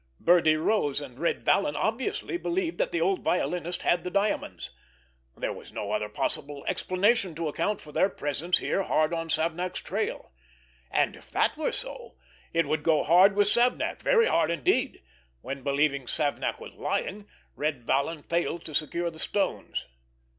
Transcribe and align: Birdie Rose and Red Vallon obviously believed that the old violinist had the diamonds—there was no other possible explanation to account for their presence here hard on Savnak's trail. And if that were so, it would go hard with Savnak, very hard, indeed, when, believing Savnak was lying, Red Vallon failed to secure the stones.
Birdie 0.19 0.57
Rose 0.57 0.99
and 0.99 1.19
Red 1.19 1.45
Vallon 1.45 1.75
obviously 1.75 2.35
believed 2.35 2.79
that 2.79 2.91
the 2.91 2.99
old 2.99 3.21
violinist 3.21 3.83
had 3.83 4.03
the 4.03 4.09
diamonds—there 4.09 5.53
was 5.53 5.71
no 5.71 5.91
other 5.91 6.09
possible 6.09 6.65
explanation 6.67 7.35
to 7.35 7.47
account 7.47 7.79
for 7.81 7.91
their 7.91 8.09
presence 8.09 8.57
here 8.57 8.81
hard 8.81 9.13
on 9.13 9.29
Savnak's 9.29 9.79
trail. 9.79 10.31
And 10.89 11.15
if 11.15 11.29
that 11.29 11.55
were 11.55 11.71
so, 11.71 12.15
it 12.51 12.65
would 12.65 12.81
go 12.81 13.03
hard 13.03 13.35
with 13.35 13.47
Savnak, 13.47 14.01
very 14.01 14.25
hard, 14.25 14.49
indeed, 14.49 15.03
when, 15.41 15.61
believing 15.61 16.07
Savnak 16.07 16.59
was 16.59 16.73
lying, 16.73 17.27
Red 17.55 17.83
Vallon 17.83 18.23
failed 18.23 18.65
to 18.65 18.73
secure 18.73 19.11
the 19.11 19.19
stones. 19.19 19.85